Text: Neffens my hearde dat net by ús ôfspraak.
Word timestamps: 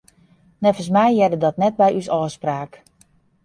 Neffens 0.57 0.89
my 0.95 1.09
hearde 1.15 1.37
dat 1.45 1.59
net 1.63 1.73
by 1.81 1.89
ús 1.99 2.11
ôfspraak. 2.17 2.71